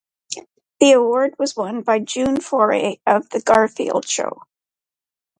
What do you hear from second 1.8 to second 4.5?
by June Foray of "The Garfield Show".